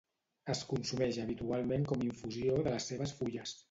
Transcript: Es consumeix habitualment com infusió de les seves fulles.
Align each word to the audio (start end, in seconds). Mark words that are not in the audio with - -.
Es 0.53 0.63
consumeix 0.71 1.21
habitualment 1.25 1.87
com 1.93 2.09
infusió 2.09 2.61
de 2.67 2.77
les 2.79 2.93
seves 2.93 3.19
fulles. 3.23 3.59